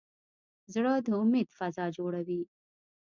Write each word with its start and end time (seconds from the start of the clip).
زړه 0.73 0.93
د 1.05 1.07
امید 1.21 1.47
فضا 1.57 1.85
جوړوي. 1.97 2.41